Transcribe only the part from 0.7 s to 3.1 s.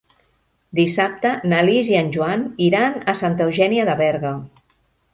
Dissabte na Lis i en Joan iran